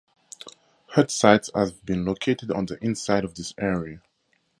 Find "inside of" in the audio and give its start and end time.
2.83-3.35